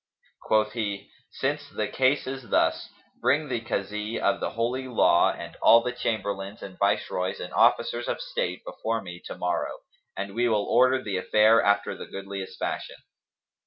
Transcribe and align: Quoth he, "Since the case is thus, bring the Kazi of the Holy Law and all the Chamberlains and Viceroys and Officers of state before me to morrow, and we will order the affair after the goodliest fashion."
Quoth 0.41 0.71
he, 0.73 1.11
"Since 1.29 1.69
the 1.69 1.87
case 1.87 2.25
is 2.25 2.49
thus, 2.49 2.89
bring 3.21 3.49
the 3.49 3.61
Kazi 3.61 4.19
of 4.19 4.39
the 4.39 4.49
Holy 4.49 4.87
Law 4.87 5.31
and 5.31 5.55
all 5.61 5.83
the 5.83 5.91
Chamberlains 5.91 6.63
and 6.63 6.75
Viceroys 6.79 7.39
and 7.39 7.53
Officers 7.53 8.07
of 8.07 8.19
state 8.19 8.63
before 8.65 9.03
me 9.03 9.21
to 9.25 9.37
morrow, 9.37 9.81
and 10.17 10.33
we 10.33 10.49
will 10.49 10.65
order 10.65 10.99
the 11.03 11.17
affair 11.17 11.61
after 11.61 11.95
the 11.95 12.07
goodliest 12.07 12.57
fashion." 12.57 12.95